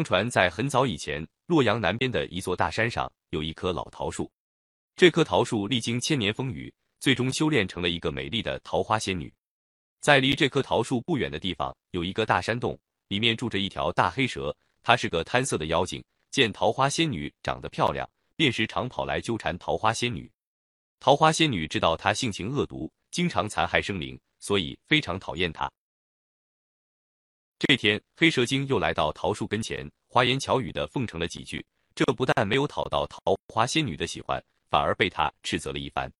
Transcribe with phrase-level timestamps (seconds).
[0.00, 4.32] 相传在很早以前，洛阳南边的一座大山上有一棵老桃树。
[4.96, 9.30] 这棵桃树历经千年风雨，最终修炼成了一个美丽的桃花仙女。
[10.00, 12.78] 在离这棵桃树不远的地方，有一个大山洞，
[13.08, 14.56] 里面住着一条大黑蛇。
[14.82, 20.32] 它是个贪色的妖精，见桃花仙女长得漂亮，便时常跑来纠缠桃花仙女。
[20.98, 25.70] 桃花仙女知道她性情恶毒，经常残害生灵，所以非常讨厌她。
[27.60, 31.62] 这天，黑蛇精又来到桃树跟前，花言巧语的奉承了几句。
[31.94, 36.10] 这不但没有讨到桃花仙女的喜欢，反而被她斥责了一番。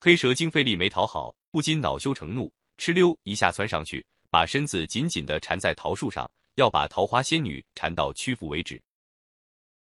[0.00, 8.82] 黑蛇精费力没讨好，不禁恼羞成怒，哧溜一下窜上去，把身子紧紧的缠在桃树上，要把桃花仙女缠到屈服为止。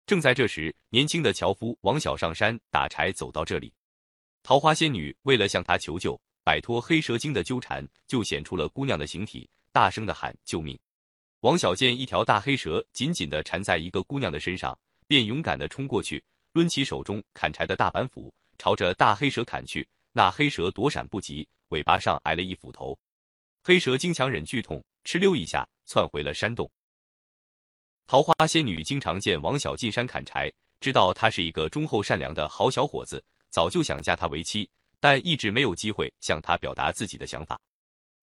[0.05, 3.73] 正在这时，年轻的樵夫王小上山打柴，走到这里。
[4.43, 9.49] 桃花仙女为了向他求救，摆脱黑蛇精的纠缠，就显出了姑娘的形体。
[9.75, 10.79] 大声的喊救命！
[11.41, 14.79] 王小见一条大黑蛇紧紧的缠在一个姑娘的身上，
[15.09, 19.85] 便勇敢的冲过去，抡起手中砍柴的大板斧，朝着大黑蛇砍去。
[20.13, 22.97] 那黑蛇躲闪不及，尾巴上挨了一斧头。
[23.65, 26.71] 黑蛇经强忍剧痛，哧溜一下窜回了山洞。
[28.07, 37.61] 桃花仙女经常见王小进山砍柴，知道他是一个忠厚善良的好小伙子，早就想嫁他为妻，但一直没有机会向他表达自己的想法。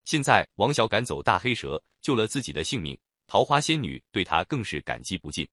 [0.03, 5.47] 现在王小赶走大黑蛇，救了自己的性命，桃花仙女对他更是感激不尽。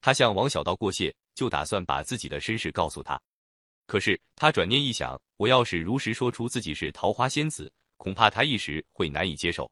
[0.00, 3.20] 他向王小道过谢，就打算把自己的身世告诉他。
[3.86, 9.70] 可是他转念一想，我要是如实说出自己是桃花仙子，恐怕他一时会难以接受。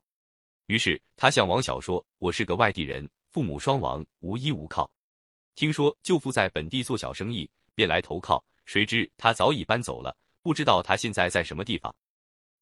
[0.66, 4.90] 于是他向王小说：“我是个外地人，父母双亡，无依无靠。
[5.54, 8.42] 听说舅父在本地做小生意，便来投靠。
[8.64, 11.94] 谁知他早已搬走了，不知道他现在在什么地方。”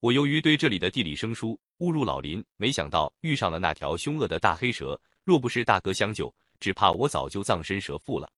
[0.01, 4.99] 我由于对这里的地理生疏，误入老林，没想到遇上了那条凶恶的大黑蛇。
[5.25, 8.33] 若不是大哥相救，只怕我早就葬身蛇腹了。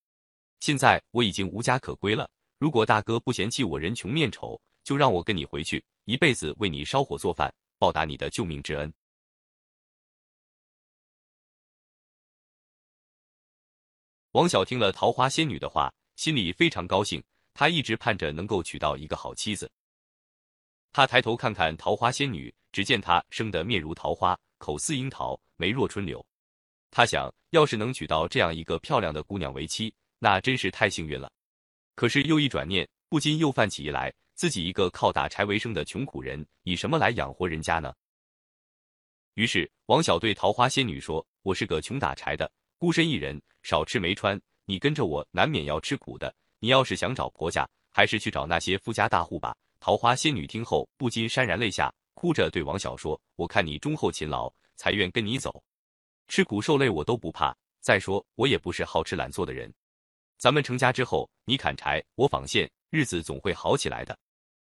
[0.58, 2.28] 现在我已经无家可归了。
[2.58, 8.92] 如果大哥不嫌弃我人穷面丑，就让我跟你回去，一辈子为你烧火做饭，报答你的救命之恩。
[14.32, 17.22] 王小听了桃花仙女的话，心里非常高兴。
[17.54, 19.70] 他一直盼着能够娶到一个好妻子。
[20.92, 26.24] 他抬头看看桃花仙女，只见她生得面如桃花，口似樱桃，眉若春柳。
[26.90, 31.32] 他想要是能娶到这样一个漂亮的姑娘为妻，那真是太幸运了。
[31.94, 37.94] 可是又一转念，不禁又泛起疑来：自己一个靠打柴为生的穷苦人，以什么来养活人家呢？
[39.32, 46.34] 于是王小对桃花仙女说：“我是个穷打柴的，孤身一人，少吃没穿，你跟着我难免要吃苦的。
[46.58, 55.60] 你要是想找婆家，还是去找那些富家大户吧。”桃花仙女听后不禁潸然泪下，哭着对王小说：“我看你忠厚勤劳，才愿跟你走，
[56.28, 57.52] 吃苦受累我都不怕。
[57.80, 59.74] 再说我也不是好吃懒做的人。
[60.38, 64.16] 咱们成家之后，你砍柴，我纺线，日子总会好起来的。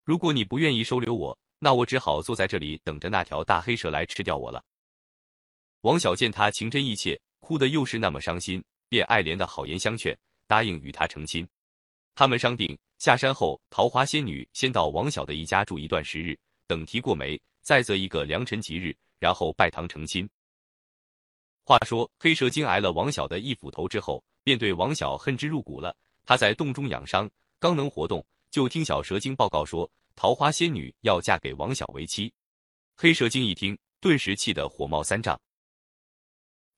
[0.04, 4.62] 如果你不愿意收留我，那我只好坐在这里等着那条大黑蛇来吃掉我了。”
[5.84, 11.48] 王小见他情真意切，哭得又是那么伤心，便爱怜的好言相劝，答应与他成亲。
[12.18, 12.76] 他们商定。
[12.98, 16.36] 下山后，桃花仙女先到王小的一家住一段时日，
[16.66, 20.28] 等提过媒，再择一个良辰吉日，然后拜堂成亲。
[21.64, 25.96] 话说黑蛇精挨了王小的一斧头之后，便对王小恨之入骨了。
[26.26, 27.30] 他在洞中养伤，
[27.60, 32.34] 刚能活动，就听小蛇精报告说，桃花仙女要嫁给王小为妻。
[32.96, 35.40] 黑蛇精一听，顿时气得火冒三丈。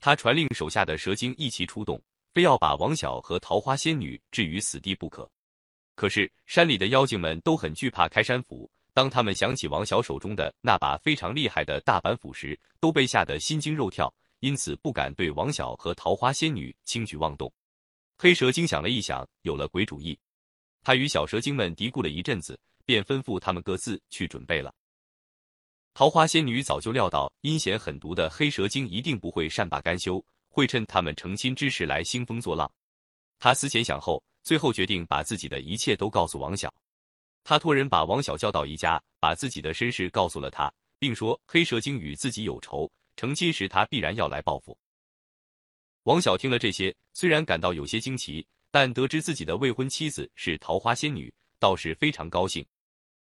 [0.02, 2.02] 他传令手下的蛇精一齐出动，
[2.34, 5.30] 非要把王小和桃花仙女置于死地不可。
[5.96, 17.52] 可是山里的妖精们都很惧怕开山斧，当他们想起王小手中的那把非常厉害的大板斧时，都被吓得心惊肉跳，因此不敢对王小和桃花仙女轻举妄动。
[18.18, 20.18] 黑蛇精想了一想，有了鬼主意。
[20.84, 24.74] 他与小蛇精们嘀咕了一阵子，便吩咐他们各自去准备了。
[25.94, 30.24] 桃花仙女早就料到阴险狠毒的黑蛇精一定不会善罢甘休，
[30.60, 32.70] 会趁他们成亲之时来兴风作浪。
[33.40, 34.22] 他思前想后。
[34.42, 36.74] 最后决定把自己的一切都告诉王小，
[37.44, 44.76] 他托人把王小叫到宜家，把自己的身世告诉了他，并说黑蛇精与自己有仇，成亲时他必然要来报复。
[46.04, 52.66] 王小听了这些，虽然感到有些惊奇，但得知自己的未婚妻子是桃花仙女，倒是非常高兴。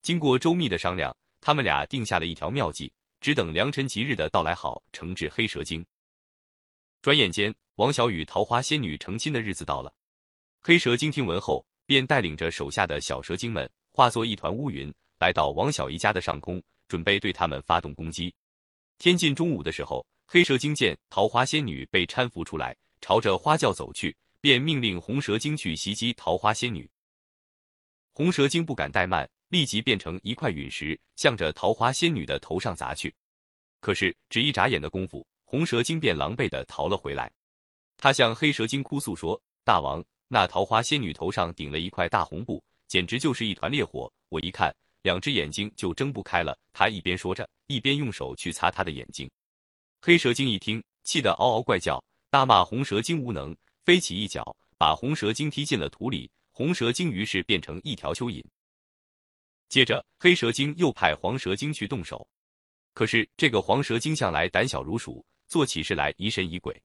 [0.01, 2.91] 经过周密的商量，他们俩定下了一条妙计，
[3.21, 5.85] 只等良辰吉日的到来，好惩治黑蛇精。
[7.03, 9.93] 转眼间，王小与桃花仙女成亲的日子到了。
[10.61, 18.33] 黑蛇精听闻后，便带领着手下的小蛇精们，化作一团乌云，来到王小一家的上空，准备对他们发动攻击。
[18.99, 26.89] 天近中午的时候，黑蛇精见桃花仙女被搀扶出来，朝着花轿走去，便命令红蛇精去袭击桃花仙女。
[28.13, 33.13] 红蛇精不敢怠慢，立即变成一块陨石，向着桃花仙女的头上砸去。
[33.81, 37.31] 可是只一眨眼的功夫，红蛇精便狼狈的逃了回来。
[37.99, 44.11] 他向黑蛇精哭诉说：“大王，那桃花仙女头上顶了一块大红布，简直就是一团烈火。
[44.31, 49.31] 我一看，两只眼睛就睁不开了。”他一边说着，一边用手去擦他的眼睛。
[50.01, 56.31] 黑蛇精一听，气得嗷嗷怪叫，大骂红蛇精无能，飞起一脚把红蛇精踢进了土里。
[56.51, 58.43] 红蛇精于是变成一条蚯蚓。
[59.69, 62.27] 接着，黑蛇精又派黄蛇精去动手，
[62.95, 65.23] 可是这个黄蛇精向来胆小如鼠，
[65.53, 66.83] 做起事来疑神疑鬼。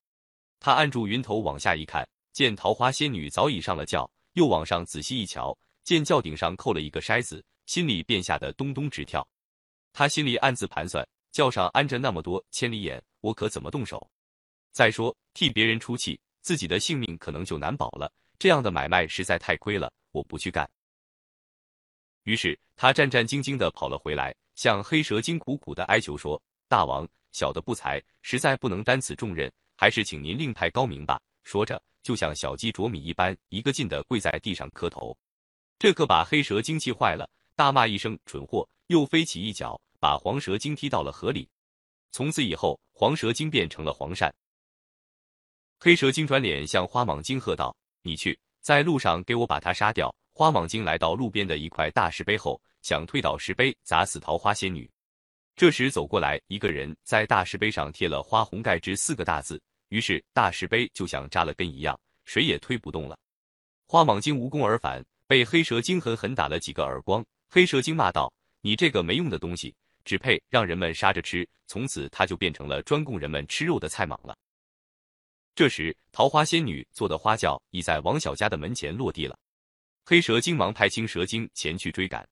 [0.59, 9.25] 他按住云头往下一看，见桃花仙女早已上了轿，又往上仔细一瞧，见轿顶上扣了一个筛子，心里便吓得咚咚直跳。
[9.93, 13.01] 他心里暗自盘算：轿上安着那么多千里眼。
[13.21, 14.05] 我可怎么动手？
[14.73, 18.11] 再说替别人出气，自己的性命可能就难保了。
[18.37, 20.69] 这样的买卖实在太亏了，我不去干。
[22.23, 35.15] 于是他战战兢兢的跑了回来，向黑蛇精苦苦的哀求说：“大王，小的不才，实在不能担此重任，还是请您另派高明吧。”说着，就像小鸡啄米一般，一个劲的跪在地上磕头。
[35.77, 41.47] 这可把黑蛇精气坏了，大骂一声“蠢货”，又飞起一脚，把黄蛇精踢到了河里。
[42.11, 44.33] 从此以后，黄蛇精变成了黄鳝。
[45.79, 54.89] 黑蛇精转脸向花蟒精喝道：“你去，在路上给我把他杀掉。”花蟒精来到路边的一块大石碑后，想推倒石碑砸死桃花仙女。
[55.57, 59.59] 这时走过来一个人，在大石碑上贴了“花红盖之”四个大字，
[59.89, 63.17] 于是大石碑就像扎了根一样，谁也推不动了。
[63.87, 67.25] 花蟒精无功而返，被黑蛇精狠狠打了几个耳光。
[67.49, 68.31] 黑蛇精骂道
[68.61, 69.73] ：“你这个没用的东西！”
[70.05, 74.37] 只配让人们杀着吃，从此他就变成了专供人们吃肉的菜蟒了。
[75.55, 79.35] 这时，桃花仙女坐的花轿已在王小家的门前落地了。
[80.05, 82.29] 黑蛇精忙派青蛇精前去追赶。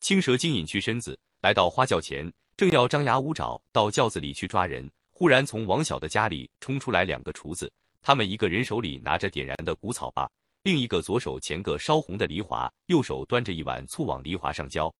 [0.00, 10.30] 青蛇精隐去身子，来到花轿前，正要张牙舞爪到轿子里去抓人，忽然从王小的家里冲出来两个厨子，他们一个人手里拿着点燃的谷草把，
[10.62, 14.94] 另一个左手钳个烧红的梨花，右手端着一碗醋往梨花上浇。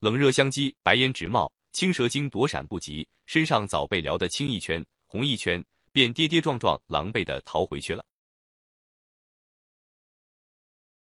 [0.00, 1.50] 冷热相激，白烟直冒。
[1.72, 5.62] 青蛇精躲闪不及，身上早被燎得青一圈、红一圈，
[5.92, 8.02] 便跌跌撞撞、狼狈的逃回去了。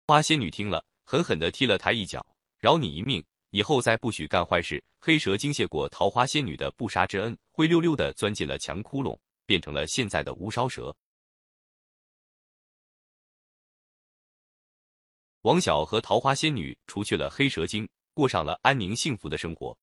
[0.07, 2.25] 花仙女听了，狠狠的踢了他一脚，
[2.57, 3.21] 饶你一命，
[3.51, 4.83] 以后再不许干坏事。
[5.00, 10.94] 黑蛇精谢过桃花仙女的不杀之恩，灰溜溜的钻进了墙窟窿，变成了现在的乌梢蛇。
[15.44, 17.88] 王晓和桃花仙女除去了黑蛇精。
[18.13, 19.75] 过上了安宁幸福的生活。